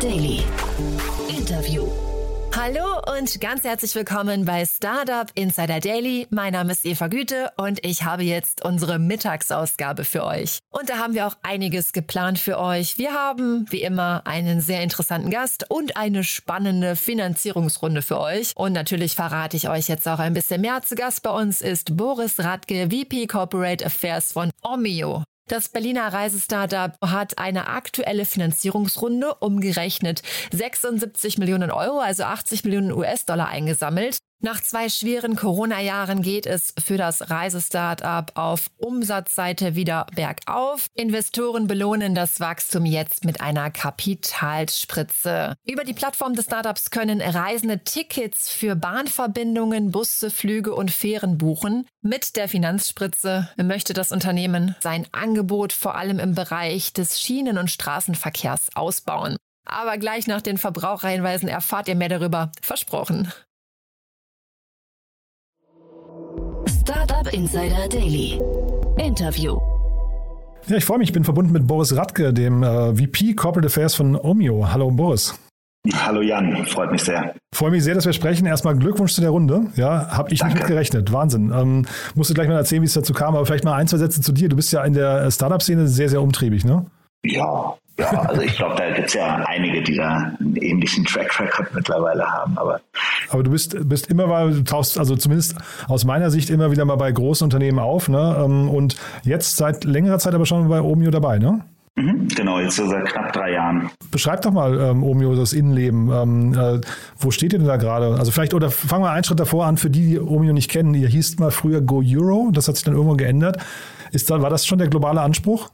[0.00, 0.44] Daily.
[1.28, 1.88] Interview.
[2.54, 6.28] Hallo und ganz herzlich willkommen bei Startup Insider Daily.
[6.30, 10.60] Mein Name ist Eva Güte und ich habe jetzt unsere Mittagsausgabe für euch.
[10.70, 12.96] Und da haben wir auch einiges geplant für euch.
[12.96, 18.52] Wir haben wie immer einen sehr interessanten Gast und eine spannende Finanzierungsrunde für euch.
[18.54, 20.80] Und natürlich verrate ich euch jetzt auch ein bisschen mehr.
[20.82, 25.24] Zu Gast bei uns ist Boris Radke, VP Corporate Affairs von Omio.
[25.48, 33.48] Das Berliner Reisestartup hat eine aktuelle Finanzierungsrunde umgerechnet 76 Millionen Euro, also 80 Millionen US-Dollar
[33.48, 34.18] eingesammelt.
[34.40, 40.86] Nach zwei schweren Corona-Jahren geht es für das Reisestartup auf Umsatzseite wieder bergauf.
[40.94, 45.56] Investoren belohnen das Wachstum jetzt mit einer Kapitalspritze.
[45.66, 51.88] Über die Plattform des Startups können Reisende Tickets für Bahnverbindungen, Busse, Flüge und Fähren buchen.
[52.00, 57.72] Mit der Finanzspritze möchte das Unternehmen sein Angebot vor allem im Bereich des Schienen- und
[57.72, 59.36] Straßenverkehrs ausbauen.
[59.64, 62.52] Aber gleich nach den Verbraucherhinweisen erfahrt ihr mehr darüber.
[62.62, 63.32] Versprochen.
[67.28, 68.40] Startup Insider Daily.
[68.96, 69.58] Interview.
[70.66, 73.94] Ja, ich freue mich, ich bin verbunden mit Boris Radke, dem äh, VP Corporate Affairs
[73.94, 74.70] von Omio.
[74.70, 75.38] Hallo Boris.
[75.94, 77.34] Hallo Jan, freut mich sehr.
[77.54, 78.46] Freue mich sehr, dass wir sprechen.
[78.46, 79.66] Erstmal Glückwunsch zu der Runde.
[79.76, 80.54] Ja, habe ich Danke.
[80.54, 81.12] nicht mit gerechnet.
[81.12, 81.52] Wahnsinn.
[81.54, 83.98] Ähm, musst du gleich mal erzählen, wie es dazu kam, aber vielleicht mal ein, zwei
[83.98, 84.48] Sätze zu dir.
[84.48, 86.86] Du bist ja in der Startup-Szene sehr, sehr umtriebig, ne?
[87.24, 91.38] Ja, ja, also ich glaube, da gibt es ja einige, die da einen ähnlichen Track
[91.40, 92.56] Record mittlerweile haben.
[92.56, 92.80] Aber,
[93.30, 95.56] aber du bist, bist immer mal, du tauchst also zumindest
[95.88, 98.08] aus meiner Sicht immer wieder mal bei großen Unternehmen auf.
[98.08, 98.36] Ne?
[98.44, 101.64] Ähm, und jetzt seit längerer Zeit aber schon bei Omio dabei, ne?
[101.96, 103.90] Mhm, genau, jetzt so seit knapp drei Jahren.
[104.12, 106.12] Beschreib doch mal, ähm, Omio, das Innenleben.
[106.12, 106.80] Ähm, äh,
[107.18, 108.14] wo steht ihr denn da gerade?
[108.16, 110.94] Also vielleicht, oder fangen wir einen Schritt davor an, für die, die Omio nicht kennen.
[110.94, 113.56] Ihr hieß mal früher Go Euro, das hat sich dann irgendwann geändert.
[114.12, 115.70] Ist da, war das schon der globale Anspruch?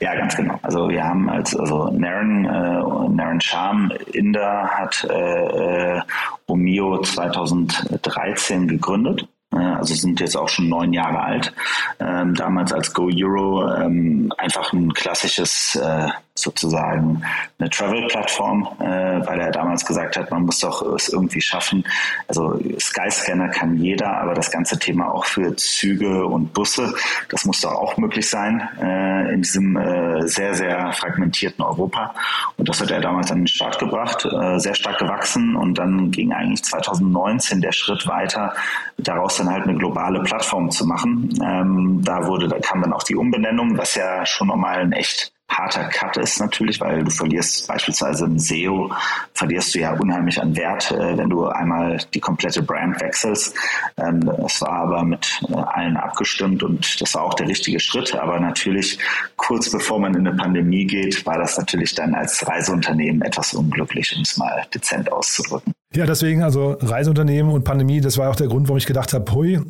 [0.00, 0.58] Ja, ganz genau.
[0.62, 6.02] Also wir haben als also Naren, äh, Naren Sham Inder hat äh, äh
[6.46, 11.52] Omio 2013 gegründet also sind jetzt auch schon neun Jahre alt.
[12.00, 17.22] Ähm, damals als Go Euro ähm, einfach ein klassisches äh, sozusagen
[17.58, 18.84] eine Travel-Plattform, äh,
[19.26, 21.84] weil er damals gesagt hat, man muss doch es irgendwie schaffen.
[22.26, 26.92] Also Skyscanner kann jeder, aber das ganze Thema auch für Züge und Busse,
[27.28, 32.14] das muss doch auch möglich sein äh, in diesem äh, sehr, sehr fragmentierten Europa.
[32.56, 36.10] Und das hat er damals an den Start gebracht, äh, sehr stark gewachsen und dann
[36.10, 38.54] ging eigentlich 2019 der Schritt weiter,
[38.98, 41.28] daraus dann halt eine globale Plattform zu machen.
[41.44, 45.33] Ähm, da wurde, da kam dann auch die Umbenennung, was ja schon nochmal ein echt
[45.48, 48.90] harter Cut ist natürlich, weil du verlierst beispielsweise im SEO,
[49.34, 53.54] verlierst du ja unheimlich an Wert, äh, wenn du einmal die komplette Brand wechselst.
[53.96, 58.14] Ähm, das war aber mit äh, allen abgestimmt und das war auch der richtige Schritt.
[58.14, 58.98] Aber natürlich
[59.36, 64.14] kurz bevor man in eine Pandemie geht, war das natürlich dann als Reiseunternehmen etwas unglücklich,
[64.16, 65.72] um es mal dezent auszudrücken.
[65.94, 69.30] Ja, deswegen also Reiseunternehmen und Pandemie, das war auch der Grund, warum ich gedacht habe,
[69.32, 69.60] hui,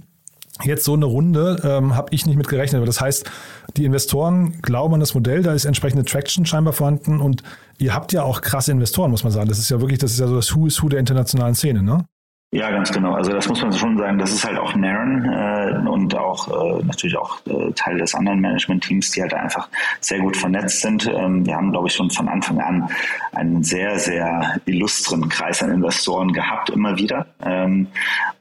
[0.62, 2.86] Jetzt so eine Runde ähm, habe ich nicht mit gerechnet.
[2.86, 3.28] Das heißt,
[3.76, 7.42] die Investoren glauben an das Modell, da ist entsprechende Traction scheinbar vorhanden und
[7.78, 9.48] ihr habt ja auch krasse Investoren, muss man sagen.
[9.48, 11.82] Das ist ja wirklich, das ist ja so das Who is Who der internationalen Szene,
[11.82, 12.06] ne?
[12.52, 13.14] Ja, ganz genau.
[13.14, 14.16] Also das muss man schon sagen.
[14.16, 16.46] Das ist halt auch Naren äh, und auch
[16.78, 19.68] äh, natürlich auch äh, Teil des anderen Management-Teams, die halt einfach
[20.00, 21.04] sehr gut vernetzt sind.
[21.12, 22.88] Ähm, wir haben, glaube ich, schon von Anfang an
[23.32, 27.26] einen sehr, sehr illustren Kreis an Investoren gehabt, immer wieder.
[27.44, 27.88] Ähm,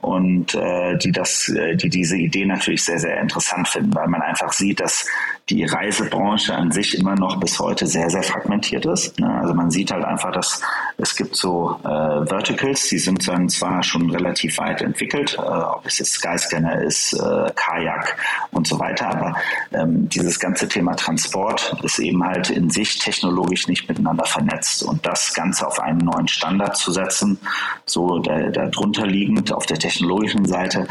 [0.01, 4.21] und äh, die das, äh, die diese Idee natürlich sehr, sehr interessant finden, weil man
[4.21, 5.07] einfach sieht, dass
[5.49, 9.19] die Reisebranche an sich immer noch bis heute sehr, sehr fragmentiert ist.
[9.19, 9.29] Ne?
[9.41, 10.61] Also man sieht halt einfach, dass
[10.97, 15.85] es gibt so äh, Verticals, die sind dann zwar schon relativ weit entwickelt, äh, ob
[15.85, 18.15] es jetzt Skyscanner ist, äh, Kajak
[18.51, 19.35] und so weiter, aber
[19.73, 25.05] ähm, dieses ganze Thema Transport ist eben halt in sich technologisch nicht miteinander vernetzt und
[25.05, 27.37] das Ganze auf einen neuen Standard zu setzen,
[27.85, 30.87] so darunter liegend auf der technologischen Seite,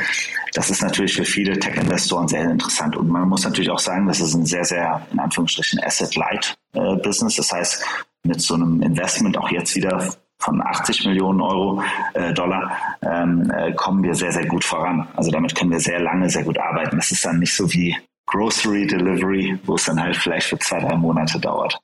[0.52, 4.20] das ist natürlich für viele Tech-Investoren sehr interessant und man muss natürlich auch sagen, das
[4.20, 7.84] ist ein sehr, sehr in Anführungsstrichen Asset-Light-Business, äh, das heißt,
[8.24, 11.82] mit so einem Investment auch jetzt wieder von 80 Millionen Euro
[12.14, 15.06] äh, Dollar ähm, äh, kommen wir sehr, sehr gut voran.
[15.14, 16.96] Also damit können wir sehr lange, sehr gut arbeiten.
[16.96, 17.96] Das ist dann nicht so wie
[18.26, 21.78] Grocery Delivery, wo es dann halt vielleicht für zwei, drei Monate dauert.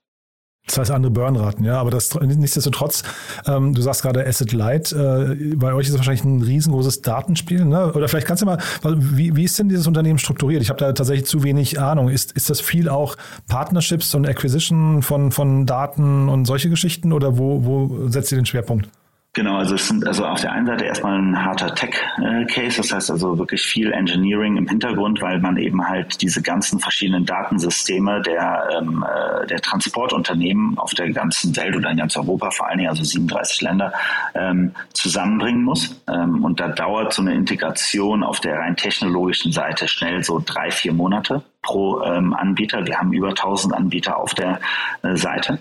[0.69, 3.03] Das heißt andere Burnraten, ja, aber das nichtsdestotrotz,
[3.47, 7.65] ähm, du sagst gerade Asset Light, äh, bei euch ist es wahrscheinlich ein riesengroßes Datenspiel,
[7.65, 7.93] ne?
[7.95, 10.61] Oder vielleicht kannst du mal, wie, wie ist denn dieses Unternehmen strukturiert?
[10.61, 12.11] Ich habe da tatsächlich zu wenig Ahnung.
[12.11, 13.17] Ist, ist das viel auch
[13.49, 18.47] Partnerships und Acquisition von, von Daten und solche Geschichten oder wo, wo setzt ihr den
[18.47, 18.91] Schwerpunkt?
[19.35, 23.11] Genau, also es sind also auf der einen Seite erstmal ein harter Tech-Case, das heißt
[23.11, 28.69] also wirklich viel Engineering im Hintergrund, weil man eben halt diese ganzen verschiedenen Datensysteme der,
[28.77, 32.91] ähm, äh, der Transportunternehmen auf der ganzen Welt oder in ganz Europa vor allen Dingen,
[32.91, 33.93] also 37 Länder,
[34.35, 36.03] ähm, zusammenbringen muss.
[36.09, 40.71] Ähm, und da dauert so eine Integration auf der rein technologischen Seite schnell so drei,
[40.71, 42.87] vier Monate pro ähm, Anbieter.
[42.87, 44.59] Wir haben über 1000 Anbieter auf der
[45.03, 45.59] äh, Seite.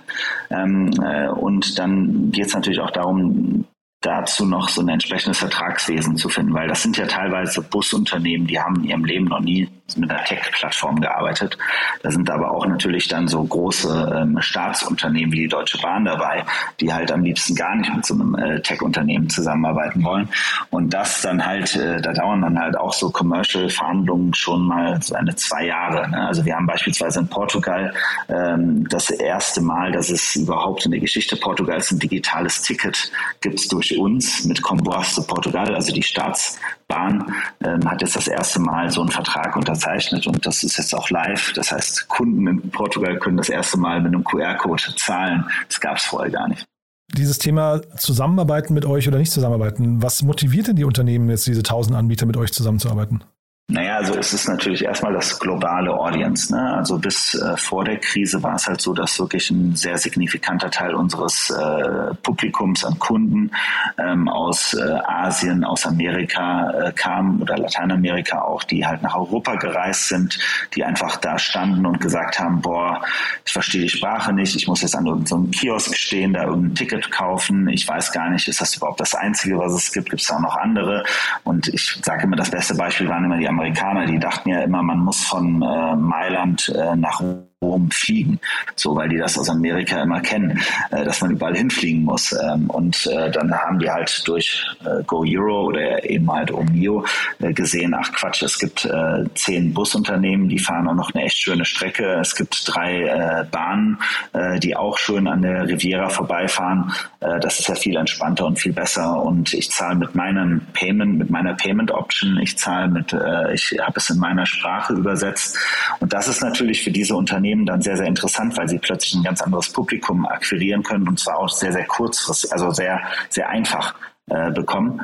[0.49, 3.65] Ähm, äh, und dann geht es natürlich auch darum,
[4.07, 8.59] dazu noch so ein entsprechendes Vertragswesen zu finden, weil das sind ja teilweise Busunternehmen, die
[8.59, 11.57] haben in ihrem Leben noch nie mit einer Tech-Plattform gearbeitet.
[12.03, 16.43] Da sind aber auch natürlich dann so große ähm, Staatsunternehmen wie die Deutsche Bahn dabei,
[16.81, 20.29] die halt am liebsten gar nicht mit so einem äh, Tech-Unternehmen zusammenarbeiten wollen.
[20.71, 25.15] Und das dann halt, äh, da dauern dann halt auch so Commercial-Verhandlungen schon mal so
[25.15, 26.09] eine zwei Jahre.
[26.09, 26.27] Ne?
[26.27, 27.93] Also wir haben beispielsweise in Portugal
[28.27, 33.11] ähm, das erste Mal, dass es überhaupt in der Geschichte Portugals ein digitales Ticket
[33.41, 37.33] gibt durch uns mit Comboas de Portugal, also die Staatsbahn
[37.63, 40.95] ähm, hat jetzt das erste Mal so einen Vertrag unter unterzeichnet und das ist jetzt
[40.95, 41.53] auch live.
[41.53, 45.45] Das heißt, Kunden in Portugal können das erste Mal mit einem QR-Code zahlen.
[45.67, 46.65] Das gab es vorher gar nicht.
[47.13, 51.59] Dieses Thema Zusammenarbeiten mit euch oder nicht zusammenarbeiten, was motiviert denn die Unternehmen jetzt, diese
[51.59, 53.23] 1000 Anbieter mit euch zusammenzuarbeiten?
[53.69, 56.55] Naja, also es ist natürlich erstmal das globale Audience.
[56.55, 56.73] Ne?
[56.77, 60.71] Also bis äh, vor der Krise war es halt so, dass wirklich ein sehr signifikanter
[60.71, 63.51] Teil unseres äh, Publikums an Kunden
[63.97, 69.55] ähm, aus äh, Asien, aus Amerika äh, kam oder Lateinamerika auch, die halt nach Europa
[69.55, 70.39] gereist sind,
[70.73, 73.01] die einfach da standen und gesagt haben, boah,
[73.43, 77.11] ich verstehe die Sprache nicht, ich muss jetzt an irgendeinem Kiosk stehen, da irgendein Ticket
[77.11, 80.31] kaufen, ich weiß gar nicht, ist das überhaupt das Einzige, was es gibt, gibt es
[80.31, 81.03] auch noch andere?
[81.43, 84.83] Und ich sage immer, das beste Beispiel waren immer die Amerikaner, die dachten ja immer,
[84.83, 87.21] man muss von äh, Mailand äh, nach
[87.63, 88.39] Rom fliegen,
[88.75, 90.59] so weil die das aus Amerika immer kennen,
[90.91, 92.31] äh, dass man überall hinfliegen muss.
[92.31, 97.03] Ähm, und äh, dann haben die halt durch äh, Go Euro oder eben halt Omio
[97.39, 101.41] äh, gesehen, ach Quatsch, es gibt äh, zehn Busunternehmen, die fahren auch noch eine echt
[101.41, 102.19] schöne Strecke.
[102.21, 103.97] Es gibt drei äh, Bahnen,
[104.33, 106.93] äh, die auch schön an der Riviera vorbeifahren.
[107.19, 109.21] Das ist ja viel entspannter und viel besser.
[109.23, 113.15] Und ich zahle mit meinem Payment, mit meiner Payment Option, ich zahle mit,
[113.53, 115.57] ich habe es in meiner Sprache übersetzt.
[115.99, 119.15] Und das ist natürlich für diese Unternehmen Unternehmen dann sehr, sehr interessant, weil sie plötzlich
[119.15, 123.49] ein ganz anderes Publikum akquirieren können und zwar auch sehr, sehr kurzfristig, also sehr, sehr
[123.49, 123.95] einfach
[124.29, 124.99] äh, bekommen.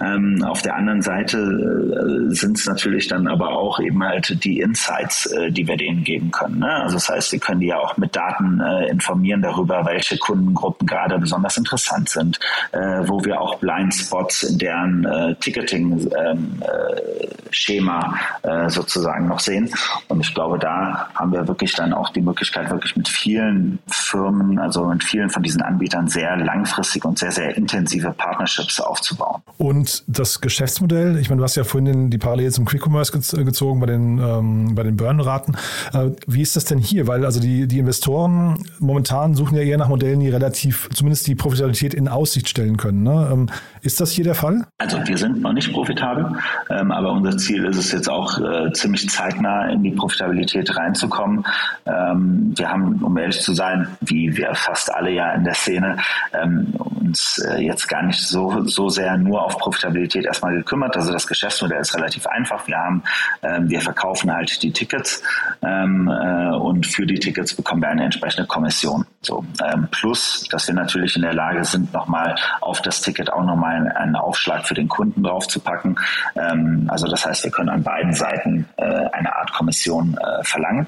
[0.00, 4.60] Ähm, auf der anderen Seite äh, sind es natürlich dann aber auch eben halt die
[4.60, 6.60] Insights, äh, die wir denen geben können.
[6.60, 6.72] Ne?
[6.72, 10.86] Also das heißt, wir können die ja auch mit Daten äh, informieren darüber, welche Kundengruppen
[10.86, 12.38] gerade besonders interessant sind,
[12.70, 15.08] äh, wo wir auch Blindspots in deren
[15.40, 18.14] Ticketing-Schema
[18.44, 19.74] ähm, sozusagen noch sehen.
[20.06, 24.60] Und ich glaube, da haben wir wirklich dann auch die Möglichkeit, wirklich mit vielen Firmen,
[24.60, 29.42] also mit vielen von diesen Anbietern sehr langfristig und sehr, sehr intensive Partnerships Partnerships aufzubauen.
[29.56, 33.80] Und das Geschäftsmodell, ich meine, du hast ja vorhin die Parallele zum Quick Commerce gezogen
[33.80, 35.56] bei den, ähm, bei den Burn-Raten.
[35.92, 37.06] Äh, wie ist das denn hier?
[37.06, 41.34] Weil also die, die Investoren momentan suchen ja eher nach Modellen, die relativ zumindest die
[41.34, 43.02] Profitabilität in Aussicht stellen können.
[43.02, 43.28] Ne?
[43.32, 43.48] Ähm,
[43.82, 44.66] ist das hier der Fall?
[44.78, 46.36] Also wir sind noch nicht profitabel,
[46.70, 51.44] ähm, aber unser Ziel ist es jetzt auch äh, ziemlich zeitnah in die Profitabilität reinzukommen.
[51.86, 55.96] Ähm, wir haben, um ehrlich zu sein, wie wir fast alle ja in der Szene,
[56.32, 60.96] ähm, uns äh, jetzt gar nicht so so sehr nur auf Profitabilität erstmal gekümmert.
[60.96, 62.66] Also das Geschäftsmodell ist relativ einfach.
[62.66, 63.02] Wir haben,
[63.42, 65.22] ähm, wir verkaufen halt die Tickets
[65.62, 69.06] ähm, äh, und für die Tickets bekommen wir eine entsprechende Kommission.
[69.20, 73.42] So ähm, plus, dass wir natürlich in der Lage sind, nochmal auf das Ticket auch
[73.42, 75.98] nochmal einen Aufschlag für den Kunden draufzupacken.
[76.36, 80.86] Ähm, also das heißt, wir können an beiden Seiten äh, eine Art Kommission äh, verlangen.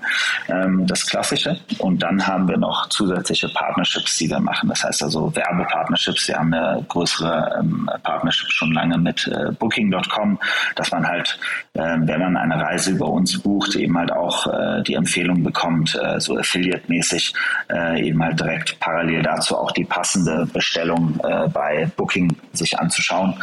[0.48, 1.58] Ähm, das Klassische.
[1.78, 4.68] Und dann haben wir noch zusätzliche Partnerships, die wir machen.
[4.68, 6.28] Das heißt also Werbepartnerships.
[6.28, 10.38] Wir haben eine größere ähm, Partnership schon lange mit äh, Booking.com,
[10.76, 11.36] dass man halt,
[11.74, 15.98] äh, wenn man eine Reise über uns bucht, eben halt auch äh, die Empfehlung bekommt,
[16.00, 17.34] äh, so Affiliate-mäßig
[17.72, 23.34] äh, eben halt direkt parallel dazu auch die passende Bestellung äh, bei Booking sich anzuschauen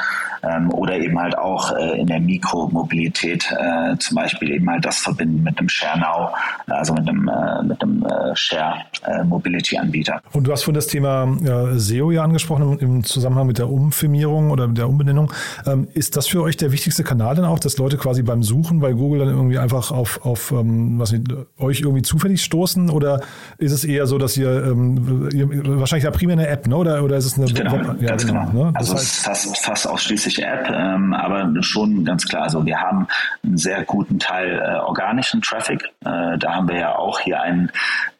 [0.43, 4.99] ähm, oder eben halt auch äh, in der Mikromobilität äh, zum Beispiel eben halt das
[4.99, 6.29] verbinden mit einem Share Now,
[6.67, 10.21] also mit einem, äh, mit einem äh, Share äh, Mobility Anbieter.
[10.33, 11.27] Und du hast von das Thema
[11.75, 15.31] SEO ja angesprochen im Zusammenhang mit der Umfirmierung oder der Umbenennung.
[15.65, 18.79] Ähm, ist das für euch der wichtigste Kanal dann auch, dass Leute quasi beim Suchen
[18.79, 21.25] bei Google dann irgendwie einfach auf, auf ähm, was nicht,
[21.57, 23.21] euch irgendwie zufällig stoßen oder
[23.57, 26.75] ist es eher so, dass ihr, ähm, wahrscheinlich ja primär eine App, ne?
[26.75, 28.01] oder, oder ist es eine genau, Web?
[28.01, 28.45] Ja, ganz genau.
[28.47, 28.73] genau ne?
[28.75, 32.43] Also es ist fast, fast ausschließlich App, ähm, aber schon ganz klar.
[32.43, 33.07] Also wir haben
[33.43, 35.83] einen sehr guten Teil äh, organischen Traffic.
[36.05, 37.71] Äh, da haben wir ja auch hier einen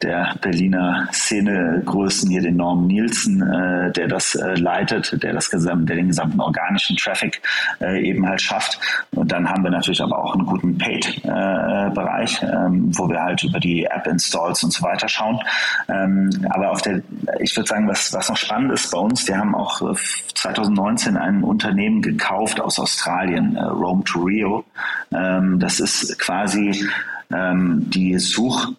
[0.02, 5.86] der Berliner Szenegrößen, hier den Norm Nielsen, äh, der das äh, leitet, der das gesamte,
[5.86, 7.40] der den gesamten organischen Traffic
[7.80, 8.78] äh, eben halt schafft.
[9.12, 13.60] Und dann haben wir natürlich aber auch einen guten Paid-Bereich, ähm, wo wir halt über
[13.60, 15.40] die App-Installs und so weiter schauen.
[15.88, 17.02] Ähm, aber auf der,
[17.40, 19.80] ich würde sagen, was, was noch spannend ist bei uns, wir haben auch
[20.34, 24.64] 2019 ein Unternehmen gekauft aus Australien, äh, Rome to Rio.
[25.12, 26.86] Ähm, das ist quasi
[27.32, 28.72] ähm, die Such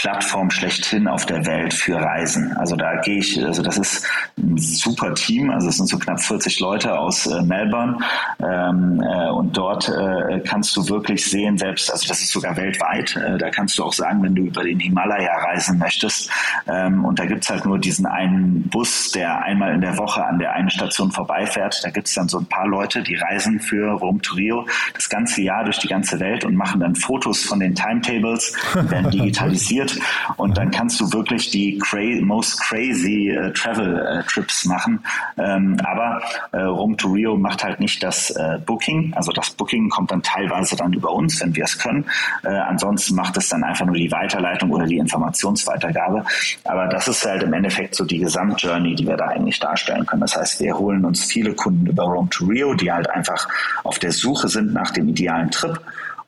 [0.00, 2.52] Plattform schlechthin auf der Welt für Reisen.
[2.58, 6.20] Also da gehe ich, also das ist ein super Team, also es sind so knapp
[6.20, 7.98] 40 Leute aus äh, Melbourne.
[8.38, 13.16] Ähm, äh, und dort äh, kannst du wirklich sehen, selbst, also das ist sogar weltweit,
[13.16, 16.30] äh, da kannst du auch sagen, wenn du über den Himalaya reisen möchtest.
[16.68, 20.38] Ähm, und da gibt's halt nur diesen einen Bus, der einmal in der Woche an
[20.38, 24.20] der einen Station vorbeifährt, da gibt's dann so ein paar Leute, die reisen für Rom
[24.20, 27.74] to Rio das ganze Jahr durch die ganze Welt und machen dann Fotos von den
[27.74, 29.98] Timetables, werden digitalisiert organisiert
[30.36, 35.02] und dann kannst du wirklich die cra most crazy äh, Travel äh, Trips machen.
[35.38, 39.88] Ähm, aber äh, Rome to Rio macht halt nicht das äh, Booking, also das Booking
[39.88, 42.04] kommt dann teilweise dann über uns, wenn wir es können.
[42.42, 46.24] Äh, ansonsten macht es dann einfach nur die Weiterleitung oder die Informationsweitergabe.
[46.64, 50.22] Aber das ist halt im Endeffekt so die Gesamtjourney, die wir da eigentlich darstellen können.
[50.22, 53.48] Das heißt, wir holen uns viele Kunden über Rome to Rio, die halt einfach
[53.84, 55.80] auf der Suche sind nach dem idealen Trip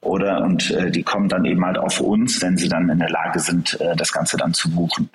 [0.09, 3.11] oder und äh, die kommen dann eben halt auf uns, wenn sie dann in der
[3.11, 5.11] Lage sind, äh, das Ganze dann zu buchen.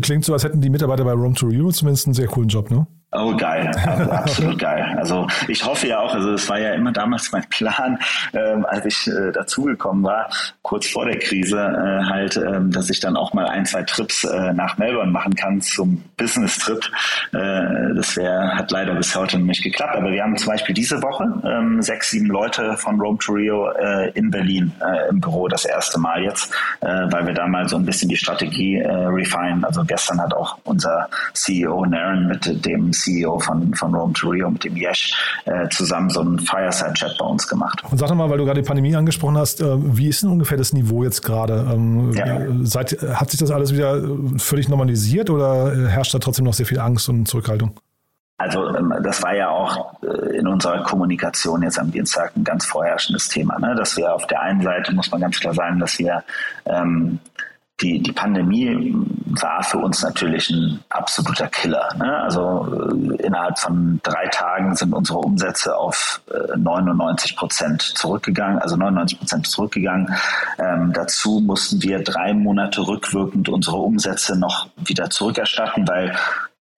[0.00, 2.70] Klingt so, als hätten die Mitarbeiter bei Roam to Rio zumindest einen sehr coolen Job,
[2.70, 2.86] ne?
[3.16, 4.96] Oh, geil, also, absolut geil.
[4.98, 7.98] Also ich hoffe ja auch, also es war ja immer damals mein Plan,
[8.32, 10.28] ähm, als ich äh, dazugekommen war,
[10.62, 14.24] kurz vor der Krise, äh, halt, ähm, dass ich dann auch mal ein, zwei Trips
[14.24, 16.84] äh, nach Melbourne machen kann zum Business-Trip.
[17.32, 19.94] Äh, das wäre, hat leider bis heute nicht geklappt.
[19.96, 23.70] Aber wir haben zum Beispiel diese Woche ähm, sechs, sieben Leute von Rome to Rio
[23.70, 27.68] äh, in Berlin äh, im Büro das erste Mal jetzt, äh, weil wir da mal
[27.68, 29.64] so ein bisschen die Strategie äh, refinen.
[29.64, 34.50] Also gestern hat auch unser CEO Naren mit dem CEO von, von Rome to Rio,
[34.50, 37.82] mit dem Yesh, äh, zusammen so einen Fireside-Chat bei uns gemacht.
[37.90, 40.30] Und sag doch mal, weil du gerade die Pandemie angesprochen hast, äh, wie ist denn
[40.30, 41.66] ungefähr das Niveau jetzt gerade?
[41.72, 42.40] Ähm, ja.
[42.62, 44.02] seit, hat sich das alles wieder
[44.38, 47.78] völlig normalisiert oder herrscht da trotzdem noch sehr viel Angst und Zurückhaltung?
[48.36, 52.66] Also ähm, das war ja auch äh, in unserer Kommunikation jetzt am Dienstag ein ganz
[52.66, 53.74] vorherrschendes Thema, ne?
[53.76, 56.24] dass wir auf der einen Seite, muss man ganz klar sagen, dass wir
[56.66, 57.20] ähm,
[57.80, 58.94] die, die Pandemie
[59.26, 61.88] war für uns natürlich ein absoluter Killer.
[61.96, 62.18] Ne?
[62.18, 68.76] Also äh, innerhalb von drei Tagen sind unsere Umsätze auf äh, 99 Prozent zurückgegangen, also
[68.76, 70.14] 99 Prozent zurückgegangen.
[70.58, 76.16] Ähm, dazu mussten wir drei Monate rückwirkend unsere Umsätze noch wieder zurückerstatten, weil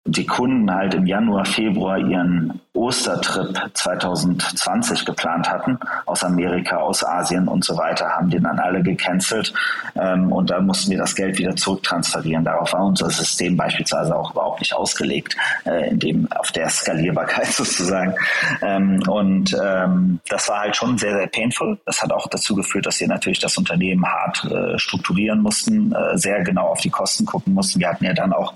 [0.05, 7.47] die Kunden halt im Januar, Februar ihren Ostertrip 2020 geplant hatten, aus Amerika, aus Asien
[7.47, 9.53] und so weiter, haben den dann alle gecancelt
[9.95, 12.45] ähm, und da mussten wir das Geld wieder zurücktransferieren.
[12.45, 17.47] Darauf war unser System beispielsweise auch überhaupt nicht ausgelegt, äh, in dem auf der Skalierbarkeit
[17.51, 18.13] sozusagen.
[18.61, 21.79] Ähm, und ähm, das war halt schon sehr, sehr painful.
[21.85, 26.17] Das hat auch dazu geführt, dass wir natürlich das Unternehmen hart äh, strukturieren mussten, äh,
[26.17, 27.79] sehr genau auf die Kosten gucken mussten.
[27.79, 28.53] Wir hatten ja dann auch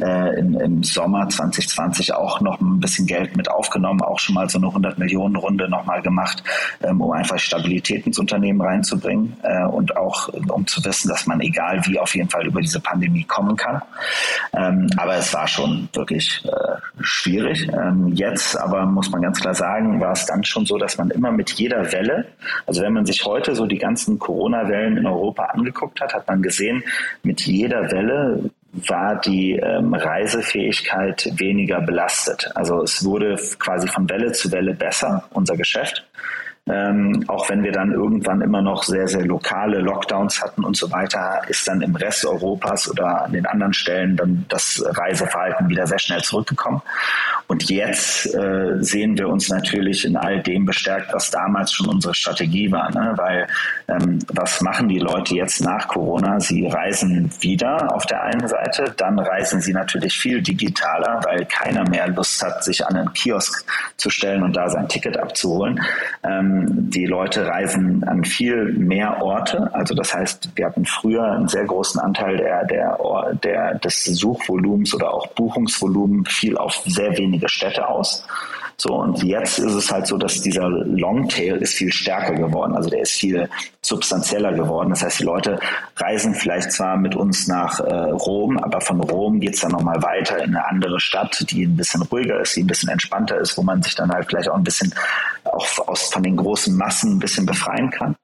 [0.00, 4.48] äh, in, im Sommer 2020 auch noch ein bisschen Geld mit aufgenommen, auch schon mal
[4.48, 6.42] so eine 100 Millionen Runde nochmal gemacht,
[6.82, 11.40] ähm, um einfach Stabilität ins Unternehmen reinzubringen äh, und auch um zu wissen, dass man
[11.40, 13.82] egal wie auf jeden Fall über diese Pandemie kommen kann.
[14.54, 17.68] Ähm, aber es war schon wirklich äh, schwierig.
[17.68, 21.10] Ähm, jetzt aber muss man ganz klar sagen, war es dann schon so, dass man
[21.10, 22.28] immer mit jeder Welle,
[22.66, 26.40] also wenn man sich heute so die ganzen Corona-Wellen in Europa angeguckt hat, hat man
[26.40, 26.82] gesehen,
[27.22, 32.50] mit jeder Welle war die ähm, Reisefähigkeit weniger belastet.
[32.54, 36.06] Also es wurde quasi von Welle zu Welle besser, unser Geschäft.
[36.68, 40.92] Ähm, auch wenn wir dann irgendwann immer noch sehr, sehr lokale Lockdowns hatten und so
[40.92, 45.86] weiter, ist dann im Rest Europas oder an den anderen Stellen dann das Reiseverhalten wieder
[45.86, 46.82] sehr schnell zurückgekommen.
[47.48, 52.14] Und jetzt äh, sehen wir uns natürlich in all dem bestärkt, was damals schon unsere
[52.14, 52.90] Strategie war.
[52.92, 53.14] Ne?
[53.16, 53.48] Weil
[53.88, 56.38] ähm, was machen die Leute jetzt nach Corona?
[56.38, 61.88] Sie reisen wieder auf der einen Seite, dann reisen sie natürlich viel digitaler, weil keiner
[61.88, 63.64] mehr Lust hat, sich an einen Kiosk
[63.96, 65.80] zu stellen und da sein Ticket abzuholen.
[66.22, 66.49] Ähm,
[66.90, 69.72] die Leute reisen an viel mehr Orte.
[69.74, 74.94] Also das heißt, wir hatten früher einen sehr großen Anteil der, der, der des Suchvolumens
[74.94, 78.26] oder auch Buchungsvolumen fiel auf sehr wenige Städte aus.
[78.80, 82.74] So, und jetzt ist es halt so, dass dieser Longtail ist viel stärker geworden.
[82.74, 83.46] Also der ist viel
[83.82, 84.88] substanzieller geworden.
[84.88, 85.60] Das heißt, die Leute
[85.96, 90.02] reisen vielleicht zwar mit uns nach äh, Rom, aber von Rom geht es dann nochmal
[90.02, 93.58] weiter in eine andere Stadt, die ein bisschen ruhiger ist, die ein bisschen entspannter ist,
[93.58, 94.94] wo man sich dann halt vielleicht auch ein bisschen
[95.44, 98.16] auch aus, von den großen Massen ein bisschen befreien kann.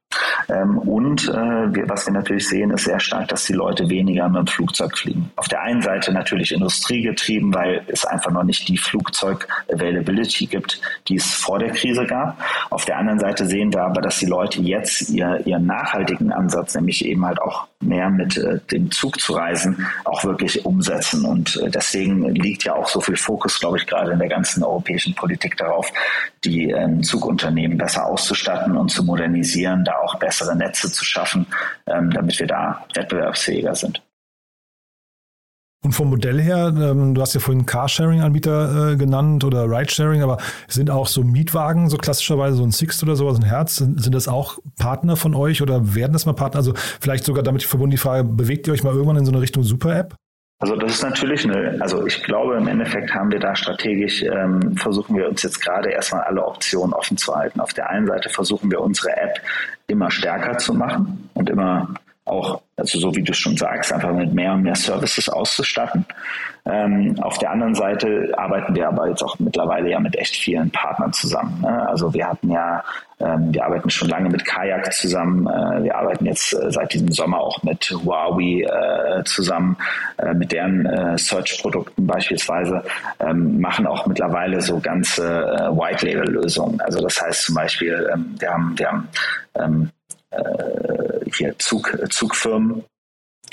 [0.48, 4.28] Ähm, und äh, wir, was wir natürlich sehen, ist sehr stark, dass die Leute weniger
[4.28, 5.30] mit dem Flugzeug fliegen.
[5.36, 11.16] Auf der einen Seite natürlich industriegetrieben, weil es einfach noch nicht die Flugzeug-Availability gibt, die
[11.16, 12.38] es vor der Krise gab.
[12.70, 16.74] Auf der anderen Seite sehen wir aber, dass die Leute jetzt ihr, ihren nachhaltigen Ansatz,
[16.74, 21.24] nämlich eben halt auch mehr mit äh, dem Zug zu reisen, auch wirklich umsetzen.
[21.24, 24.62] Und äh, deswegen liegt ja auch so viel Fokus, glaube ich, gerade in der ganzen
[24.62, 25.92] europäischen Politik darauf,
[26.46, 31.46] die äh, Zugunternehmen besser auszustatten und zu modernisieren, da auch bessere Netze zu schaffen,
[31.86, 34.02] ähm, damit wir da wettbewerbsfähiger sind.
[35.84, 40.38] Und vom Modell her, ähm, du hast ja vorhin Carsharing-Anbieter äh, genannt oder Ridesharing, aber
[40.66, 44.12] sind auch so Mietwagen, so klassischerweise so ein Sixt oder sowas, ein Herz, sind, sind
[44.12, 46.58] das auch Partner von euch oder werden das mal Partner?
[46.58, 49.40] Also vielleicht sogar damit verbunden die Frage, bewegt ihr euch mal irgendwann in so eine
[49.40, 50.16] Richtung Super-App?
[50.58, 54.74] Also das ist natürlich eine, also ich glaube im Endeffekt haben wir da strategisch, ähm,
[54.76, 57.60] versuchen wir uns jetzt gerade erstmal alle Optionen offen zu halten.
[57.60, 59.38] Auf der einen Seite versuchen wir unsere App
[59.86, 61.94] immer stärker zu machen und immer
[62.26, 66.04] auch, also so wie du schon sagst, einfach mit mehr und mehr Services auszustatten.
[66.68, 70.68] Ähm, auf der anderen Seite arbeiten wir aber jetzt auch mittlerweile ja mit echt vielen
[70.72, 71.60] Partnern zusammen.
[71.62, 71.88] Ne?
[71.88, 72.82] Also wir hatten ja,
[73.20, 75.46] ähm, wir arbeiten schon lange mit Kajak zusammen.
[75.46, 79.76] Äh, wir arbeiten jetzt äh, seit diesem Sommer auch mit Huawei äh, zusammen,
[80.18, 82.82] äh, mit deren äh, Search-Produkten beispielsweise,
[83.20, 86.80] ähm, machen auch mittlerweile so ganze äh, White-Label-Lösungen.
[86.80, 89.08] Also das heißt zum Beispiel, ähm, wir haben, wir haben
[89.54, 89.95] ähm, äh,
[91.32, 92.84] hier Zug, Zugfirmen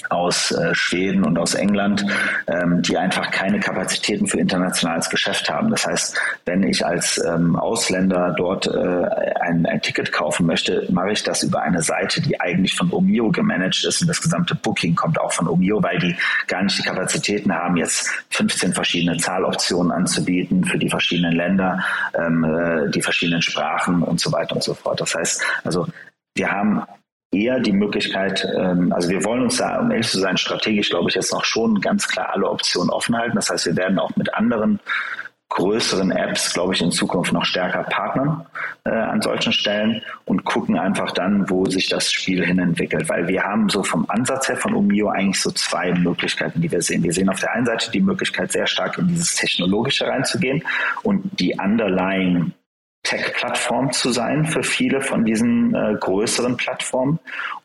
[0.10, 2.06] aus äh, Schweden und aus England,
[2.48, 5.70] ähm, die einfach keine Kapazitäten für internationales Geschäft haben.
[5.70, 9.06] Das heißt, wenn ich als ähm, Ausländer dort äh,
[9.42, 13.32] ein, ein Ticket kaufen möchte, mache ich das über eine Seite, die eigentlich von Omio
[13.32, 16.16] gemanagt ist und das gesamte Booking kommt auch von Omio, weil die
[16.48, 22.44] gar nicht die Kapazitäten haben, jetzt 15 verschiedene Zahloptionen anzubieten für die verschiedenen Länder, ähm,
[22.44, 25.00] äh, die verschiedenen Sprachen und so weiter und so fort.
[25.00, 25.88] Das heißt, also
[26.36, 26.84] wir haben
[27.32, 31.10] eher die Möglichkeit, ähm, also wir wollen uns da, um ehrlich zu sein, strategisch, glaube
[31.10, 33.36] ich, jetzt noch schon ganz klar alle Optionen offen halten.
[33.36, 34.80] Das heißt, wir werden auch mit anderen
[35.50, 38.46] größeren Apps, glaube ich, in Zukunft noch stärker partnern
[38.86, 43.08] äh, an solchen Stellen und gucken einfach dann, wo sich das Spiel hin entwickelt.
[43.08, 46.82] Weil wir haben so vom Ansatz her von Umio eigentlich so zwei Möglichkeiten, die wir
[46.82, 47.04] sehen.
[47.04, 50.64] Wir sehen auf der einen Seite die Möglichkeit, sehr stark in dieses Technologische reinzugehen
[51.04, 52.54] und die underlying
[53.04, 57.20] Tech-Plattform zu sein für viele von diesen äh, größeren Plattformen.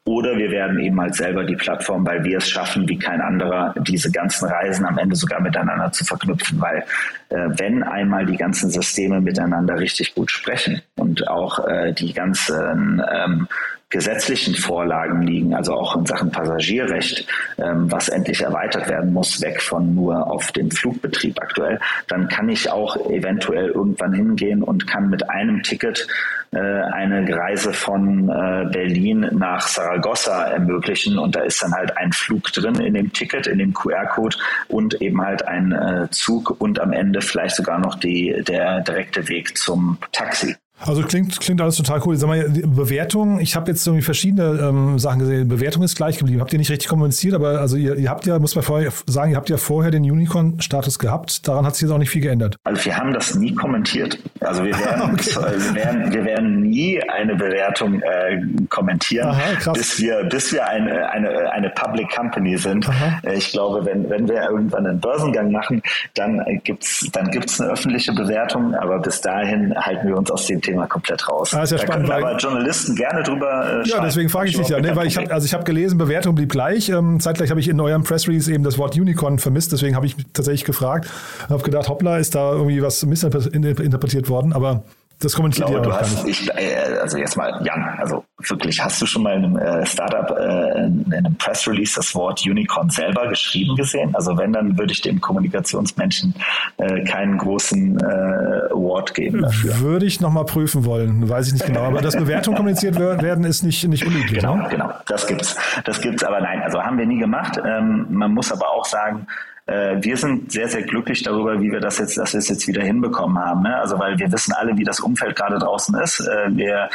[0.08, 3.74] Oder wir werden eben halt selber die Plattform, weil wir es schaffen, wie kein anderer,
[3.80, 6.58] diese ganzen Reisen am Ende sogar miteinander zu verknüpfen.
[6.62, 6.82] Weil
[7.28, 13.02] äh, wenn einmal die ganzen Systeme miteinander richtig gut sprechen und auch äh, die ganzen
[13.12, 13.48] ähm,
[13.90, 17.26] gesetzlichen Vorlagen liegen, also auch in Sachen Passagierrecht,
[17.58, 22.48] ähm, was endlich erweitert werden muss, weg von nur auf den Flugbetrieb aktuell, dann kann
[22.48, 26.06] ich auch eventuell irgendwann hingehen und kann mit einem Ticket
[26.50, 29.66] äh, eine Reise von äh, Berlin nach
[29.98, 33.74] Saragossa ermöglichen und da ist dann halt ein Flug drin in dem Ticket, in dem
[33.74, 34.36] QR-Code
[34.68, 39.28] und eben halt ein äh, Zug und am Ende vielleicht sogar noch die, der direkte
[39.28, 40.56] Weg zum Taxi.
[40.80, 42.16] Also klingt, klingt alles total cool.
[42.16, 45.48] Sag mal, Bewertung, ich habe jetzt irgendwie verschiedene ähm, Sachen gesehen.
[45.48, 46.40] Bewertung ist gleich geblieben.
[46.40, 49.32] Habt ihr nicht richtig kommuniziert, aber also ihr, ihr habt ja, muss man vorher sagen,
[49.32, 51.48] ihr habt ja vorher den Unicorn-Status gehabt.
[51.48, 52.56] Daran hat sich jetzt auch nicht viel geändert.
[52.64, 54.18] Also wir haben das nie kommentiert.
[54.40, 55.30] Also wir werden, okay.
[55.36, 61.10] wir werden, wir werden nie eine Bewertung äh, kommentieren, Aha, bis wir, bis wir eine,
[61.10, 62.88] eine, eine Public Company sind.
[62.88, 63.20] Aha.
[63.24, 65.82] Äh, ich glaube, wenn, wenn wir irgendwann einen Börsengang machen,
[66.14, 70.60] dann gibt's dann gibt's eine öffentliche Bewertung, aber bis dahin halten wir uns aus dem
[70.68, 71.54] Thema komplett raus.
[71.54, 74.56] Ah, ist ja da spannend, können aber Journalisten gerne drüber äh, Ja, deswegen frage ich
[74.56, 76.88] dich ja, ne, weil ich habe also ich habe gelesen, Bewertung blieb gleich.
[76.88, 80.06] Ähm, zeitgleich habe ich in eurem Press Release eben das Wort Unicorn vermisst, deswegen habe
[80.06, 81.08] ich tatsächlich gefragt,
[81.48, 84.82] habe gedacht, hoppla, ist da irgendwie was missinterpretiert worden, aber
[85.20, 86.26] das kommentiert ihr auch gar nicht.
[86.26, 89.84] Ich, äh, also jetzt mal, Jan, also wirklich, hast du schon mal in einem äh,
[89.84, 94.14] Startup, äh, in einem Press Release das Wort Unicorn selber geschrieben gesehen?
[94.14, 96.34] Also wenn, dann würde ich dem Kommunikationsmenschen
[96.76, 99.80] äh, keinen großen Award geben dafür.
[99.80, 101.84] Würde ich nochmal prüfen wollen, weiß ich nicht genau.
[101.84, 104.40] Aber dass Bewertungen kommuniziert werden, ist nicht, nicht unüblich.
[104.40, 104.66] Genau, ne?
[104.70, 104.90] genau.
[105.06, 105.56] Das gibt's.
[105.84, 107.60] Das gibt's, aber nein, also haben wir nie gemacht.
[107.64, 109.26] Ähm, man muss aber auch sagen,
[109.68, 112.82] wir sind sehr, sehr glücklich darüber, wie wir das jetzt, dass wir es jetzt wieder
[112.82, 113.62] hinbekommen haben.
[113.62, 113.76] Ne?
[113.76, 116.20] Also weil wir wissen alle, wie das Umfeld gerade draußen ist.
[116.20, 116.88] Äh, wir,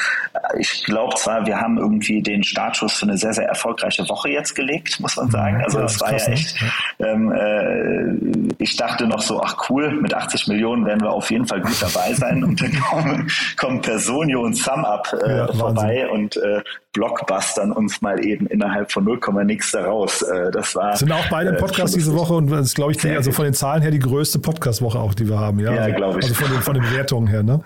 [0.57, 4.29] ich glaube zwar, war, wir haben irgendwie den Startschuss für eine sehr, sehr erfolgreiche Woche
[4.29, 5.61] jetzt gelegt, muss man sagen.
[5.63, 6.63] Also ja, das, war ja echt,
[6.99, 11.47] ähm, äh, ich dachte noch so, ach cool, mit 80 Millionen werden wir auf jeden
[11.47, 12.43] Fall gut dabei sein.
[12.43, 16.61] Und dann kommen, kommen Personio und SumUp äh, ja, vorbei und äh,
[16.93, 20.21] blockbustern uns mal eben innerhalb von 0, nix da raus.
[20.21, 20.95] Äh, das war.
[20.95, 23.45] Sind auch beide Podcasts äh, diese Woche und das ist, glaube ich, die, also von
[23.45, 25.59] den Zahlen her die größte Podcast-Woche auch, die wir haben.
[25.59, 26.25] Ja, ja also, glaube ich.
[26.25, 27.61] Also von den, von den Bewertungen her, ne?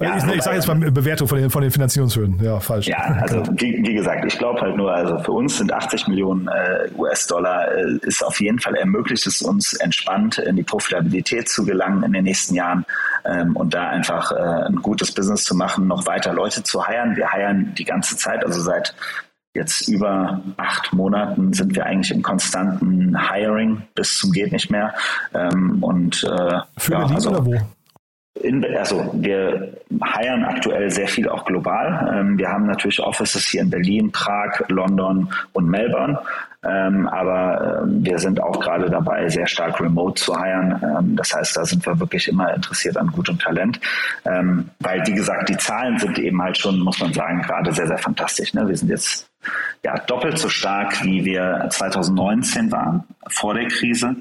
[0.00, 2.40] Ja, ich, ich sage jetzt mal Bewertung von den, von den Finanzierungshöhen.
[2.42, 2.88] Ja, falsch.
[2.88, 6.48] Ja, also wie, wie gesagt, ich glaube halt nur, also für uns sind 80 Millionen
[6.48, 11.64] äh, US-Dollar äh, ist auf jeden Fall ermöglicht es uns entspannt in die Profitabilität zu
[11.64, 12.84] gelangen in den nächsten Jahren
[13.24, 17.16] ähm, und da einfach äh, ein gutes Business zu machen, noch weiter Leute zu heiren.
[17.16, 18.94] Wir heiern die ganze Zeit, also seit
[19.54, 24.94] jetzt über acht Monaten sind wir eigentlich im konstanten Hiring bis zum geht nicht mehr.
[25.34, 27.56] Ähm, und äh, für ja, also, oder wo?
[28.40, 32.14] In, also wir heiern aktuell sehr viel auch global.
[32.14, 36.18] Ähm, wir haben natürlich Offices hier in Berlin, Prag, London und Melbourne.
[36.64, 40.80] Ähm, aber ähm, wir sind auch gerade dabei, sehr stark remote zu heiren.
[40.82, 43.80] Ähm, das heißt, da sind wir wirklich immer interessiert an gutem Talent.
[44.24, 47.88] Ähm, weil, wie gesagt, die Zahlen sind eben halt schon, muss man sagen, gerade sehr,
[47.88, 48.54] sehr fantastisch.
[48.54, 48.68] Ne?
[48.68, 49.28] Wir sind jetzt
[49.82, 54.14] ja doppelt so stark, wie wir 2019 waren, vor der Krise.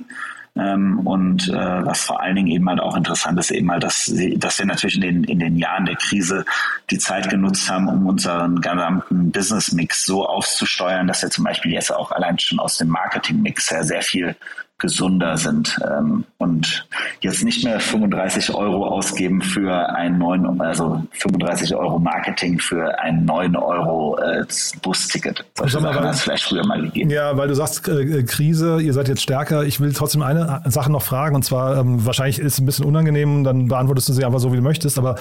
[0.57, 4.05] Ähm, und äh, was vor allen Dingen eben halt auch interessant ist, eben halt, dass,
[4.05, 6.45] sie, dass wir natürlich in den, in den Jahren der Krise
[6.89, 11.93] die Zeit genutzt haben, um unseren gesamten Business-Mix so aufzusteuern, dass wir zum Beispiel jetzt
[11.93, 14.35] auch allein schon aus dem Marketing-Mix her sehr viel
[14.81, 16.87] gesunder sind ähm, und
[17.21, 23.23] jetzt nicht mehr 35 Euro ausgeben für ein 9, also 35 Euro Marketing für ein
[23.25, 24.43] 9 Euro äh,
[24.81, 25.45] Busticket.
[25.55, 27.11] Solche Sachen hat es vielleicht früher mal gegeben.
[27.11, 29.63] Ja, weil du sagst äh, äh, Krise, ihr seid jetzt stärker.
[29.63, 32.85] Ich will trotzdem eine Sache noch fragen und zwar, ähm, wahrscheinlich ist es ein bisschen
[32.85, 35.15] unangenehm, dann beantwortest du sie einfach so, wie du möchtest, aber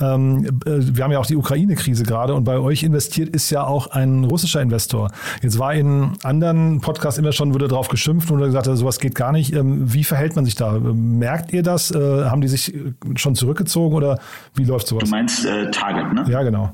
[0.00, 3.64] ähm, äh, wir haben ja auch die Ukraine-Krise gerade und bei euch investiert ist ja
[3.64, 5.10] auch ein russischer Investor.
[5.42, 9.32] Jetzt war in anderen Podcasts immer schon, wurde darauf geschimpft und gesagt, sowas geht gar
[9.32, 9.52] nicht.
[9.54, 10.72] Ähm, wie verhält man sich da?
[10.72, 11.90] Merkt ihr das?
[11.90, 12.74] Äh, haben die sich
[13.16, 14.18] schon zurückgezogen oder
[14.54, 15.04] wie läuft sowas?
[15.04, 16.24] Du meinst äh, Target, ne?
[16.28, 16.72] Ja, genau.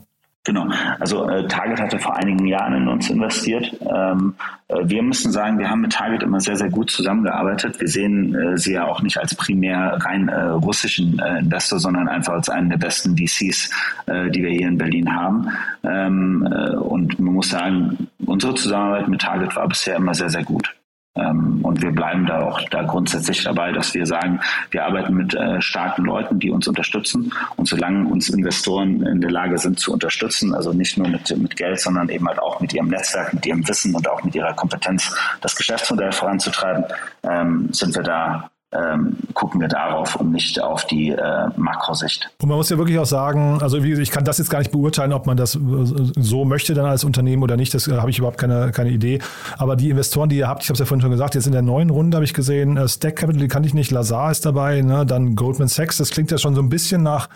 [0.48, 0.66] Genau.
[0.98, 3.70] Also äh, Target hatte vor einigen Jahren in uns investiert.
[3.82, 4.34] Ähm,
[4.68, 7.78] äh, wir müssen sagen, wir haben mit Target immer sehr, sehr gut zusammengearbeitet.
[7.80, 12.08] Wir sehen äh, sie ja auch nicht als primär rein äh, russischen äh, Investor, sondern
[12.08, 13.70] einfach als einen der besten VCs,
[14.06, 15.48] äh, die wir hier in Berlin haben.
[15.84, 16.48] Ähm,
[16.80, 20.77] und man muss sagen, unsere Zusammenarbeit mit Target war bisher immer sehr, sehr gut.
[21.18, 25.34] Ähm, und wir bleiben da auch da grundsätzlich dabei, dass wir sagen, wir arbeiten mit
[25.34, 27.32] äh, starken Leuten, die uns unterstützen.
[27.56, 31.56] Und solange uns Investoren in der Lage sind zu unterstützen, also nicht nur mit, mit
[31.56, 34.54] Geld, sondern eben halt auch mit ihrem Netzwerk, mit ihrem Wissen und auch mit ihrer
[34.54, 36.84] Kompetenz, das Geschäftsmodell voranzutreiben,
[37.22, 42.28] ähm, sind wir da ähm, gucken wir darauf und nicht auf die äh, Makrosicht.
[42.42, 45.14] Und man muss ja wirklich auch sagen, also ich kann das jetzt gar nicht beurteilen,
[45.14, 48.18] ob man das äh, so möchte dann als Unternehmen oder nicht, das äh, habe ich
[48.18, 49.20] überhaupt keine, keine Idee.
[49.56, 51.52] Aber die Investoren, die ihr habt, ich habe es ja vorhin schon gesagt, jetzt in
[51.52, 54.44] der neuen Runde habe ich gesehen, äh, Stack Capital, die kannte ich nicht, Lazar ist
[54.44, 55.06] dabei, ne?
[55.06, 57.28] dann Goldman Sachs, das klingt ja schon so ein bisschen nach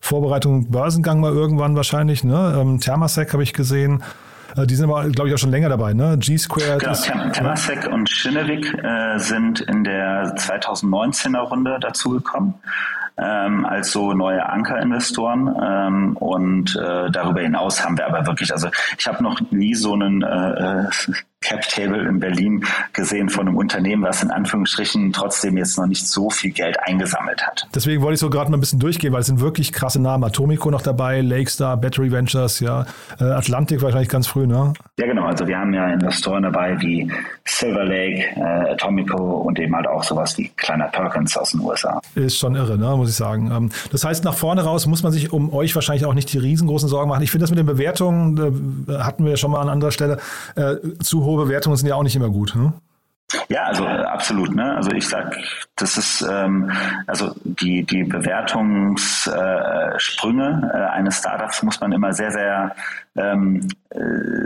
[0.00, 2.56] Vorbereitung Börsengang mal irgendwann wahrscheinlich, ne?
[2.58, 4.02] Ähm, Thermasec habe ich gesehen.
[4.56, 6.16] Äh, die sind aber, glaube ich, auch schon länger dabei, ne?
[6.18, 6.80] G-Squared.
[6.80, 12.54] Genau, Temasek und Schinnewick äh, sind in der 2019er Runde dazugekommen.
[13.16, 18.70] Ähm, als so neue Ankerinvestoren ähm, und äh, darüber hinaus haben wir aber wirklich, also
[18.96, 20.86] ich habe noch nie so einen äh,
[21.42, 25.86] äh Cap Table in Berlin gesehen von einem Unternehmen, was in Anführungsstrichen trotzdem jetzt noch
[25.86, 27.66] nicht so viel Geld eingesammelt hat.
[27.74, 30.22] Deswegen wollte ich so gerade mal ein bisschen durchgehen, weil es sind wirklich krasse Namen.
[30.22, 32.86] Atomico noch dabei, Lakestar, Battery Ventures, ja,
[33.18, 34.74] äh, Atlantic wahrscheinlich ganz früh, ne?
[34.98, 35.24] Ja, genau.
[35.24, 37.10] Also wir haben ja Investoren dabei wie
[37.44, 42.00] Silver Lake, äh, Atomico und eben halt auch sowas wie Kleiner Perkins aus den USA.
[42.14, 43.50] Ist schon irre, ne, muss ich sagen.
[43.50, 46.38] Ähm, das heißt, nach vorne raus muss man sich um euch wahrscheinlich auch nicht die
[46.38, 47.22] riesengroßen Sorgen machen.
[47.22, 50.18] Ich finde das mit den Bewertungen, äh, hatten wir schon mal an anderer Stelle,
[50.54, 52.54] äh, zu hohe Bewertungen sind ja auch nicht immer gut.
[52.54, 52.72] Ne?
[53.48, 54.54] Ja, also äh, absolut.
[54.54, 54.76] Ne?
[54.76, 55.36] Also ich sag,
[55.76, 56.70] das ist ähm,
[57.06, 62.74] also die die Bewertungssprünge äh, eines Startups muss man immer sehr sehr
[63.16, 63.98] ähm, äh,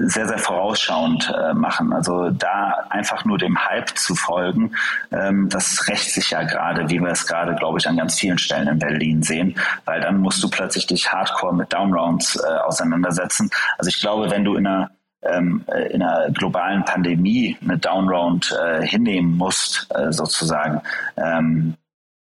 [0.05, 1.92] sehr sehr vorausschauend äh, machen.
[1.92, 4.77] Also da einfach nur dem Hype zu folgen,
[5.12, 8.38] ähm, das rächt sich ja gerade, wie wir es gerade, glaube ich, an ganz vielen
[8.38, 13.51] Stellen in Berlin sehen, weil dann musst du plötzlich dich Hardcore mit Downrounds äh, auseinandersetzen.
[13.79, 14.90] Also ich glaube, wenn du in einer
[15.31, 20.81] ähm, äh, in einer globalen Pandemie eine Downround äh, hinnehmen musst, äh, sozusagen,
[21.17, 21.75] ähm,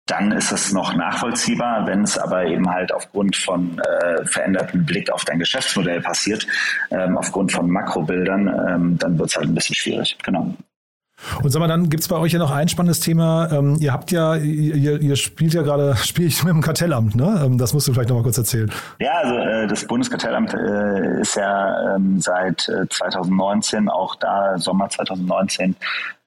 [0.08, 1.88] dann ist es noch nachvollziehbar.
[1.88, 6.46] Wenn es aber eben halt aufgrund von äh, verändertem Blick auf dein Geschäftsmodell passiert,
[6.92, 10.16] ähm, aufgrund von Makrobildern, ähm, dann wird es halt ein bisschen schwierig.
[10.24, 10.54] Genau.
[11.42, 13.50] Und sag mal, dann gibt es bei euch ja noch ein spannendes Thema.
[13.52, 17.42] Ähm, ihr habt ja, ihr, ihr spielt ja gerade, spiele ich mit dem Kartellamt, ne?
[17.46, 18.72] Ähm, das musst du vielleicht noch mal kurz erzählen.
[19.00, 24.90] Ja, also äh, das Bundeskartellamt äh, ist ja ähm, seit äh, 2019, auch da Sommer
[24.90, 25.76] 2019,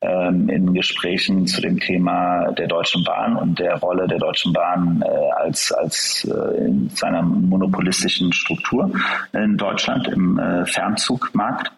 [0.00, 5.02] ähm, in Gesprächen zu dem Thema der Deutschen Bahn und der Rolle der Deutschen Bahn
[5.04, 8.92] äh, als, als äh, in seiner monopolistischen Struktur
[9.32, 11.72] in Deutschland im äh, Fernzugmarkt.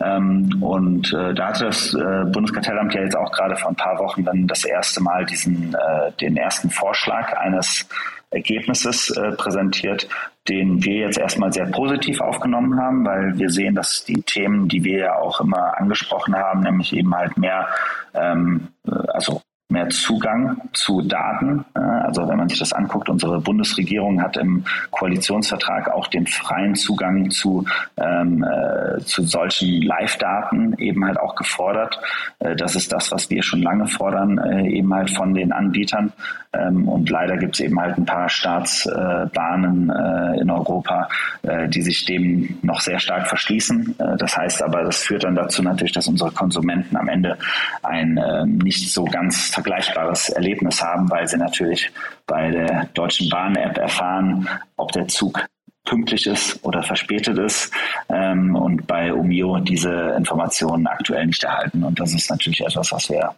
[0.00, 3.98] Ähm, und äh, da hat das äh, Bundeskartellamt ja jetzt auch gerade vor ein paar
[3.98, 7.88] Wochen dann das erste Mal diesen, äh, den ersten Vorschlag eines
[8.30, 10.08] Ergebnisses äh, präsentiert,
[10.50, 14.82] den wir jetzt erstmal sehr positiv aufgenommen haben, weil wir sehen, dass die Themen, die
[14.82, 17.68] wir ja auch immer angesprochen haben, nämlich eben halt mehr,
[18.14, 21.64] ähm, äh, also mehr Zugang zu Daten.
[21.74, 27.30] Also wenn man sich das anguckt, unsere Bundesregierung hat im Koalitionsvertrag auch den freien Zugang
[27.30, 27.64] zu,
[27.96, 32.00] ähm, äh, zu solchen Live-Daten eben halt auch gefordert.
[32.38, 36.12] Äh, das ist das, was wir schon lange fordern, äh, eben halt von den Anbietern.
[36.52, 41.08] Ähm, und leider gibt es eben halt ein paar Staatsbahnen äh, in Europa,
[41.42, 43.94] äh, die sich dem noch sehr stark verschließen.
[43.98, 47.38] Äh, das heißt aber, das führt dann dazu natürlich, dass unsere Konsumenten am Ende
[47.84, 51.92] ein ähm, nicht so ganz vergleichbares Erlebnis haben, weil sie natürlich
[52.26, 55.44] bei der Deutschen Bahn-App erfahren, ob der Zug
[55.84, 57.72] pünktlich ist oder verspätet ist
[58.08, 61.82] ähm, und bei Umio diese Informationen aktuell nicht erhalten.
[61.84, 63.34] Und das ist natürlich etwas, was wir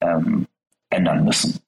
[0.00, 0.46] ähm,
[0.90, 1.58] ändern müssen.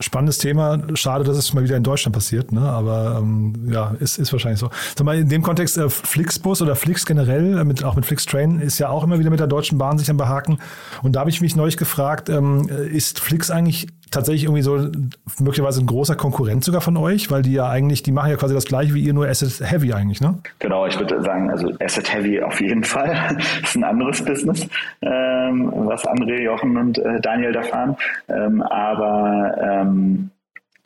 [0.00, 0.78] Spannendes Thema.
[0.94, 2.62] Schade, dass es mal wieder in Deutschland passiert, ne?
[2.62, 4.70] aber ähm, ja, ist, ist wahrscheinlich so.
[4.96, 8.60] Sag mal, in dem Kontext, äh, Flixbus oder Flix generell, äh, mit, auch mit Flixtrain,
[8.60, 10.58] ist ja auch immer wieder mit der Deutschen Bahn sich am Behaken.
[11.02, 14.90] Und da habe ich mich neulich gefragt, ähm, ist Flix eigentlich tatsächlich irgendwie so
[15.38, 18.54] möglicherweise ein großer Konkurrent sogar von euch, weil die ja eigentlich, die machen ja quasi
[18.54, 20.38] das gleiche wie ihr, nur Asset Heavy eigentlich, ne?
[20.58, 23.36] Genau, ich würde sagen, also Asset Heavy auf jeden Fall.
[23.60, 24.66] das ist ein anderes Business,
[25.02, 27.96] ähm, was André, Jochen und äh, Daniel da fahren.
[28.28, 30.30] Ähm, aber ähm,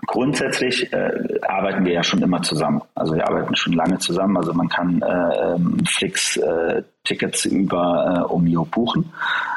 [0.07, 2.83] Grundsätzlich äh, arbeiten wir ja schon immer zusammen.
[2.95, 4.37] Also wir arbeiten schon lange zusammen.
[4.37, 9.13] Also man kann äh, ähm, Flix äh, Tickets über äh, Omio buchen.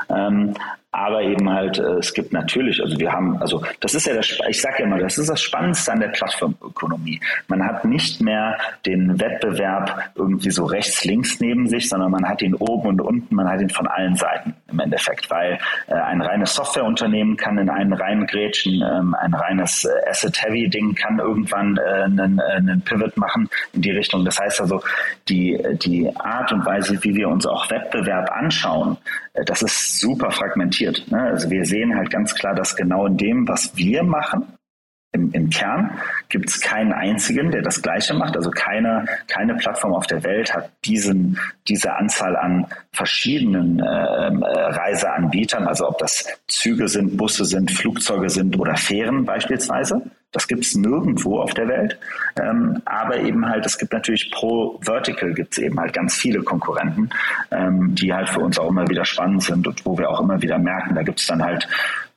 [0.09, 0.53] Ähm,
[0.91, 4.39] aber eben halt, äh, es gibt natürlich, also wir haben, also das ist ja das,
[4.47, 7.19] ich sage ja immer, das ist das Spannendste an der Plattformökonomie.
[7.47, 12.41] Man hat nicht mehr den Wettbewerb irgendwie so rechts, links neben sich, sondern man hat
[12.41, 16.21] ihn oben und unten, man hat ihn von allen Seiten im Endeffekt, weil äh, ein
[16.21, 22.39] reines Softwareunternehmen kann in einen rein grätschen, ähm, ein reines äh, Asset-Heavy-Ding kann irgendwann einen,
[22.39, 24.23] einen Pivot machen in die Richtung.
[24.23, 24.81] Das heißt also,
[25.27, 28.97] die, die Art und Weise, wie wir uns auch Wettbewerb anschauen,
[29.45, 30.76] das ist super fragmentiert.
[31.11, 31.21] Ne?
[31.21, 34.57] Also wir sehen halt ganz klar, dass genau in dem, was wir machen,
[35.13, 38.35] im, im Kern gibt es keinen einzigen, der das Gleiche macht.
[38.35, 44.45] Also keine, keine Plattform auf der Welt hat diesen, diese Anzahl an verschiedenen ähm, äh,
[44.45, 50.01] Reiseanbietern, also ob das Züge sind, Busse sind, Flugzeuge sind oder Fähren beispielsweise.
[50.37, 51.97] Das gibt es nirgendwo auf der Welt.
[52.39, 56.43] Ähm, aber eben halt, es gibt natürlich pro Vertical gibt es eben halt ganz viele
[56.43, 57.09] Konkurrenten,
[57.49, 60.39] ähm, die halt für uns auch immer wieder spannend sind und wo wir auch immer
[60.39, 61.67] wieder merken, da gibt es dann halt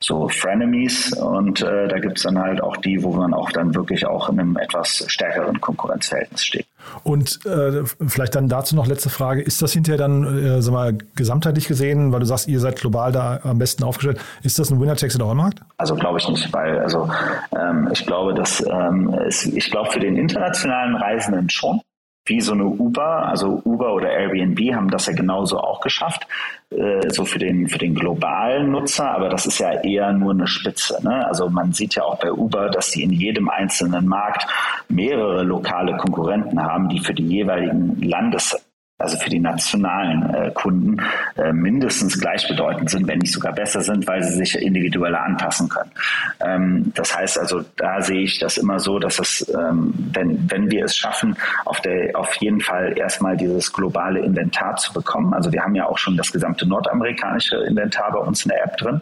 [0.03, 3.75] so Frenemies und äh, da gibt es dann halt auch die, wo man auch dann
[3.75, 6.65] wirklich auch in einem etwas stärkeren Konkurrenzverhältnis steht.
[7.03, 10.97] Und äh, vielleicht dann dazu noch letzte Frage, ist das hinterher dann, äh, sag mal,
[11.15, 14.81] gesamtheitlich gesehen, weil du sagst, ihr seid global da am besten aufgestellt, ist das ein
[14.81, 15.61] Winner-Takes-it-all-Markt?
[15.77, 17.09] Also glaube ich nicht, weil also
[17.55, 21.81] ähm, ich glaube, dass ähm, es, ich glaube für den internationalen Reisenden schon
[22.25, 26.27] wie so eine Uber, also Uber oder Airbnb haben das ja genauso auch geschafft,
[26.69, 30.47] äh, so für den, für den globalen Nutzer, aber das ist ja eher nur eine
[30.47, 30.99] Spitze.
[31.03, 31.25] Ne?
[31.27, 34.45] Also man sieht ja auch bei Uber, dass sie in jedem einzelnen Markt
[34.87, 38.55] mehrere lokale Konkurrenten haben, die für die jeweiligen Landes
[39.01, 40.97] also für die nationalen äh, Kunden
[41.37, 45.91] äh, mindestens gleichbedeutend sind, wenn nicht sogar besser sind, weil sie sich individueller anpassen können.
[46.39, 50.69] Ähm, das heißt also, da sehe ich das immer so, dass es, ähm, wenn, wenn
[50.69, 51.35] wir es schaffen,
[51.65, 55.33] auf, der, auf jeden Fall erstmal dieses globale Inventar zu bekommen.
[55.33, 58.77] Also wir haben ja auch schon das gesamte nordamerikanische Inventar bei uns in der App
[58.77, 59.01] drin.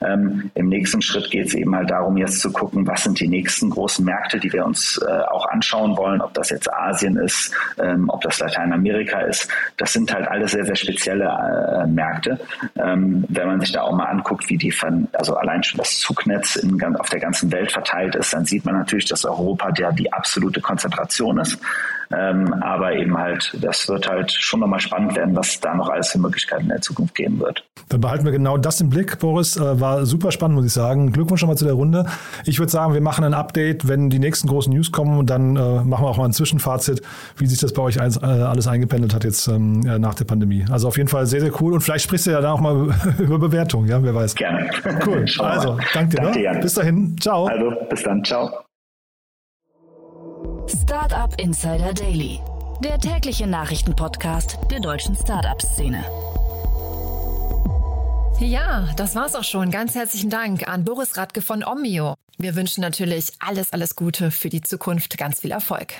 [0.00, 3.28] Ähm, Im nächsten Schritt geht es eben halt darum, jetzt zu gucken, was sind die
[3.28, 7.54] nächsten großen Märkte, die wir uns äh, auch anschauen wollen, ob das jetzt Asien ist,
[7.78, 12.38] ähm, ob das Lateinamerika ist ist, das sind halt alle sehr, sehr spezielle äh, Märkte.
[12.76, 14.74] Ähm, wenn man sich da auch mal anguckt, wie die,
[15.12, 18.76] also allein schon das Zugnetz in, auf der ganzen Welt verteilt ist, dann sieht man
[18.76, 21.58] natürlich, dass Europa ja die absolute Konzentration ist.
[22.10, 26.10] Ähm, aber eben halt, das wird halt schon nochmal spannend werden, was da noch alles
[26.10, 27.64] für Möglichkeiten in der Zukunft geben wird.
[27.88, 29.56] Dann behalten wir genau das im Blick, Boris.
[29.56, 31.12] Äh, war super spannend, muss ich sagen.
[31.12, 32.06] Glückwunsch schon mal zu der Runde.
[32.44, 35.56] Ich würde sagen, wir machen ein Update, wenn die nächsten großen News kommen und dann
[35.56, 37.02] äh, machen wir auch mal ein Zwischenfazit,
[37.36, 40.64] wie sich das bei euch alles, äh, alles eingependelt hat jetzt ähm, nach der Pandemie.
[40.70, 41.74] Also auf jeden Fall sehr, sehr cool.
[41.74, 44.34] Und vielleicht sprichst du ja da auch mal über Bewertung, ja, wer weiß.
[44.34, 44.70] Gerne.
[45.06, 45.24] Cool.
[45.38, 46.22] also, danke dir.
[46.22, 46.60] Danke, ne?
[46.60, 47.16] Bis dahin.
[47.20, 47.46] Ciao.
[47.46, 48.24] Also, bis dann.
[48.24, 48.67] Ciao.
[50.68, 52.40] Startup Insider Daily,
[52.84, 56.04] der tägliche Nachrichtenpodcast der deutschen Startup-Szene.
[58.38, 59.70] Ja, das war's auch schon.
[59.70, 62.14] Ganz herzlichen Dank an Boris Radke von Omio.
[62.36, 65.16] Wir wünschen natürlich alles, alles Gute für die Zukunft.
[65.16, 65.94] Ganz viel Erfolg.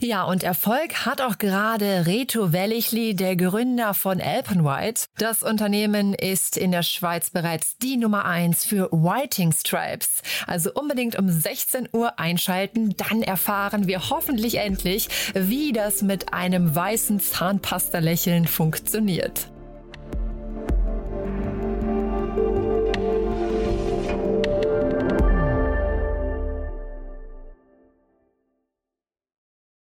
[0.00, 5.06] Ja, und Erfolg hat auch gerade Reto Wellichli, der Gründer von Alpenwhite.
[5.18, 10.22] Das Unternehmen ist in der Schweiz bereits die Nummer eins für Whiting Stripes.
[10.46, 16.74] Also unbedingt um 16 Uhr einschalten, dann erfahren wir hoffentlich endlich, wie das mit einem
[16.76, 19.50] weißen Zahnpasta-Lächeln funktioniert.